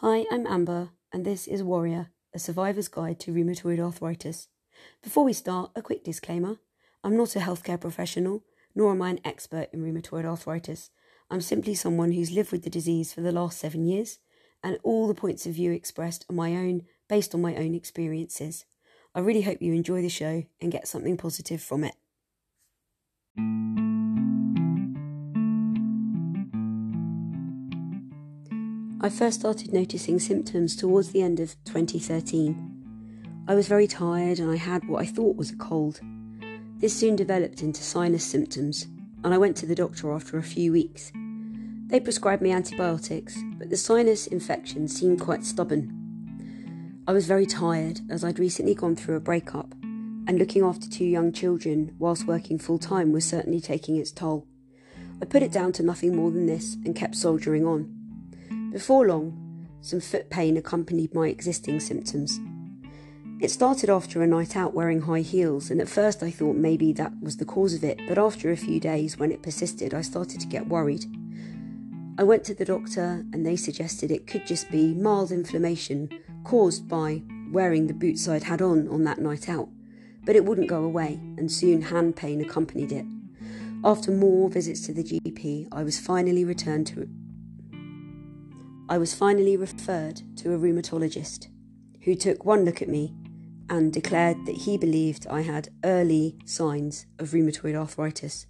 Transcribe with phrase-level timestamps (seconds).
[0.00, 4.46] Hi, I'm Amber, and this is Warrior, a survivor's guide to rheumatoid arthritis.
[5.02, 6.58] Before we start, a quick disclaimer
[7.02, 8.44] I'm not a healthcare professional,
[8.76, 10.90] nor am I an expert in rheumatoid arthritis.
[11.32, 14.20] I'm simply someone who's lived with the disease for the last seven years,
[14.62, 18.66] and all the points of view expressed are my own, based on my own experiences.
[19.16, 21.96] I really hope you enjoy the show and get something positive from it.
[29.00, 33.44] I first started noticing symptoms towards the end of 2013.
[33.46, 36.00] I was very tired and I had what I thought was a cold.
[36.78, 38.88] This soon developed into sinus symptoms,
[39.22, 41.12] and I went to the doctor after a few weeks.
[41.86, 47.04] They prescribed me antibiotics, but the sinus infection seemed quite stubborn.
[47.06, 51.04] I was very tired as I'd recently gone through a breakup, and looking after two
[51.06, 54.48] young children whilst working full time was certainly taking its toll.
[55.22, 57.97] I put it down to nothing more than this and kept soldiering on.
[58.70, 62.38] Before long, some foot pain accompanied my existing symptoms.
[63.40, 66.92] It started after a night out wearing high heels, and at first I thought maybe
[66.92, 70.02] that was the cause of it, but after a few days, when it persisted, I
[70.02, 71.06] started to get worried.
[72.18, 76.10] I went to the doctor, and they suggested it could just be mild inflammation
[76.44, 79.68] caused by wearing the boots I'd had on on that night out,
[80.24, 83.06] but it wouldn't go away, and soon hand pain accompanied it.
[83.82, 87.08] After more visits to the GP, I was finally returned to
[88.90, 91.48] I was finally referred to a rheumatologist
[92.04, 93.14] who took one look at me
[93.68, 98.46] and declared that he believed I had early signs of rheumatoid arthritis.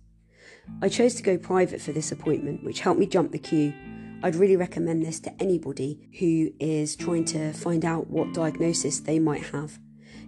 [0.80, 3.74] I chose to go private for this appointment, which helped me jump the queue.
[4.22, 9.18] I'd really recommend this to anybody who is trying to find out what diagnosis they
[9.18, 9.80] might have.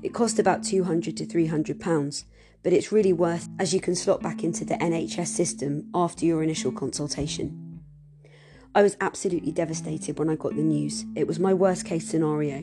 [0.03, 2.25] It cost about 200 to 300 pounds,
[2.65, 6.43] but it's really worth as you can slot back into the NHS system after your
[6.43, 7.70] initial consultation.
[8.73, 11.05] I was absolutely devastated when I got the news.
[11.17, 12.63] It was my worst case scenario.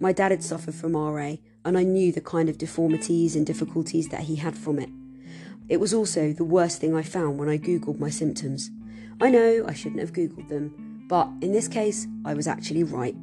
[0.00, 4.08] My dad had suffered from RA, and I knew the kind of deformities and difficulties
[4.08, 4.90] that he had from it.
[5.68, 8.68] It was also the worst thing I found when I Googled my symptoms.
[9.20, 13.14] I know I shouldn't have Googled them, but in this case, I was actually right.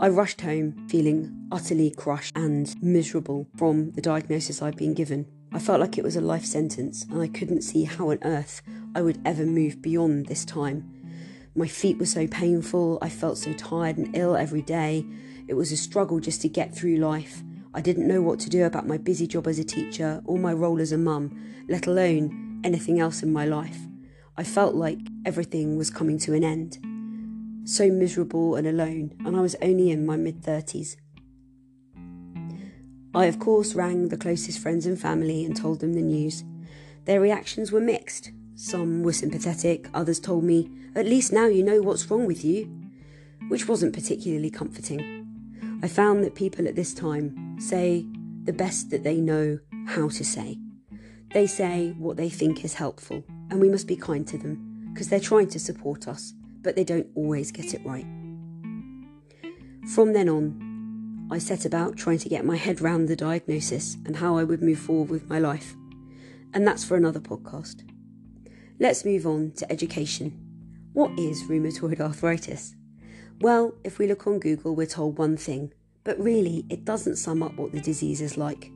[0.00, 5.26] I rushed home feeling utterly crushed and miserable from the diagnosis I'd been given.
[5.52, 8.62] I felt like it was a life sentence, and I couldn't see how on earth
[8.94, 10.90] I would ever move beyond this time.
[11.54, 15.04] My feet were so painful, I felt so tired and ill every day.
[15.48, 17.42] It was a struggle just to get through life.
[17.72, 20.52] I didn't know what to do about my busy job as a teacher or my
[20.52, 23.78] role as a mum, let alone anything else in my life.
[24.36, 26.78] I felt like everything was coming to an end.
[27.68, 30.96] So miserable and alone, and I was only in my mid 30s.
[33.14, 36.44] I, of course, rang the closest friends and family and told them the news.
[37.04, 38.32] Their reactions were mixed.
[38.54, 42.70] Some were sympathetic, others told me, At least now you know what's wrong with you,
[43.48, 45.26] which wasn't particularly comforting.
[45.82, 48.06] I found that people at this time say
[48.44, 50.58] the best that they know how to say.
[51.32, 55.08] They say what they think is helpful, and we must be kind to them because
[55.08, 58.06] they're trying to support us, but they don't always get it right.
[59.94, 64.16] From then on, I set about trying to get my head round the diagnosis and
[64.16, 65.76] how I would move forward with my life.
[66.52, 67.84] And that's for another podcast.
[68.82, 70.32] Let's move on to education.
[70.94, 72.74] What is rheumatoid arthritis?
[73.42, 77.42] Well, if we look on Google, we're told one thing, but really it doesn't sum
[77.42, 78.72] up what the disease is like.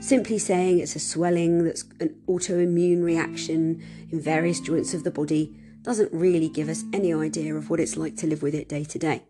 [0.00, 5.56] Simply saying it's a swelling that's an autoimmune reaction in various joints of the body
[5.82, 8.82] doesn't really give us any idea of what it's like to live with it day
[8.82, 9.22] to day.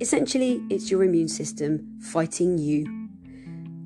[0.00, 2.84] Essentially, it's your immune system fighting you.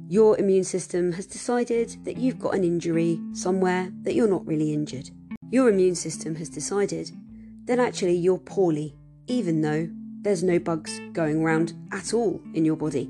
[0.09, 4.73] Your immune system has decided that you've got an injury somewhere that you're not really
[4.73, 5.11] injured.
[5.55, 7.13] Your immune system has decided
[7.67, 8.97] that actually you're poorly,
[9.29, 9.89] even though
[10.23, 13.09] there's no bugs going around at all in your body.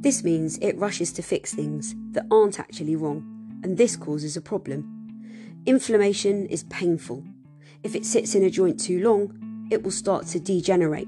[0.00, 4.40] This means it rushes to fix things that aren't actually wrong, and this causes a
[4.40, 5.22] problem.
[5.66, 7.22] Inflammation is painful.
[7.84, 11.06] If it sits in a joint too long, it will start to degenerate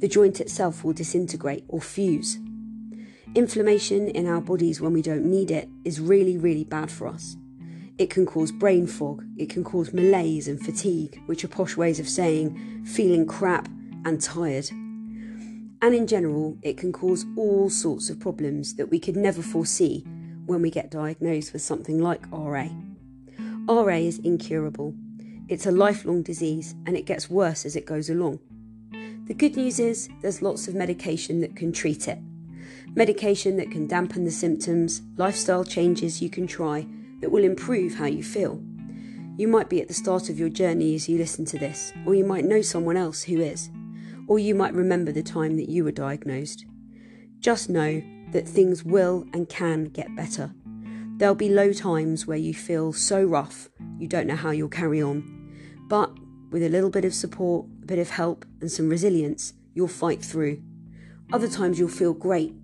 [0.00, 2.40] the joint itself will disintegrate or fuse.
[3.36, 7.36] Inflammation in our bodies when we don't need it is really, really bad for us.
[7.98, 11.98] It can cause brain fog, it can cause malaise and fatigue, which are posh ways
[11.98, 13.68] of saying feeling crap
[14.04, 14.70] and tired.
[14.70, 20.04] And in general, it can cause all sorts of problems that we could never foresee
[20.46, 22.68] when we get diagnosed with something like RA.
[23.68, 24.94] RA is incurable.
[25.48, 28.38] It's a lifelong disease and it gets worse as it goes along.
[29.26, 32.18] The good news is there's lots of medication that can treat it.
[32.94, 36.86] Medication that can dampen the symptoms, lifestyle changes you can try
[37.20, 38.62] that will improve how you feel.
[39.36, 42.14] You might be at the start of your journey as you listen to this, or
[42.14, 43.70] you might know someone else who is,
[44.26, 46.66] or you might remember the time that you were diagnosed.
[47.38, 50.52] Just know that things will and can get better.
[51.16, 53.68] There'll be low times where you feel so rough
[53.98, 55.50] you don't know how you'll carry on.
[55.88, 56.16] But
[56.50, 60.24] with a little bit of support, a bit of help, and some resilience, you'll fight
[60.24, 60.62] through.
[61.32, 62.54] Other times you'll feel great,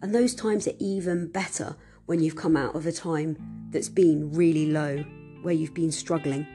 [0.00, 1.76] and those times are even better
[2.06, 5.04] when you've come out of a time that's been really low,
[5.42, 6.46] where you've been struggling.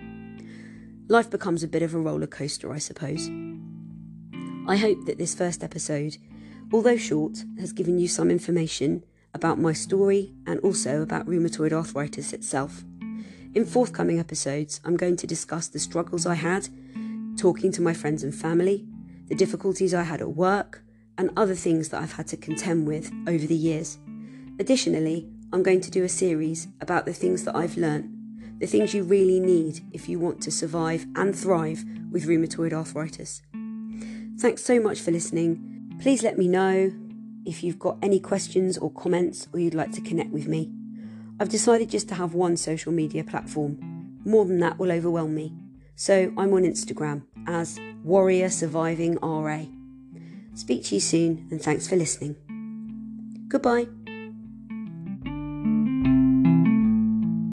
[1.08, 3.30] Life becomes a bit of a roller coaster, I suppose.
[4.68, 6.18] I hope that this first episode
[6.72, 12.34] although short, has given you some information about my story and also about rheumatoid arthritis
[12.34, 12.84] itself.
[13.56, 16.70] In forthcoming episodes, I'm going to discuss the struggles I had
[17.38, 18.86] talking to my friends and family,
[19.28, 20.84] the difficulties I had at work,
[21.18, 23.98] and other things that I've had to contend with over the years.
[24.60, 28.94] Additionally, I'm going to do a series about the things that I've learnt, the things
[28.94, 33.42] you really need if you want to survive and thrive with rheumatoid arthritis.
[34.40, 36.94] Thanks so much for listening Please let me know
[37.46, 40.72] if you've got any questions or comments or you'd like to connect with me.
[41.40, 43.78] I've decided just to have one social media platform.
[44.24, 45.54] More than that will overwhelm me.
[45.96, 49.66] So I'm on Instagram as Warrior Surviving RA.
[50.54, 52.38] Speak to you soon and thanks for listening.
[53.50, 53.99] Goodbye.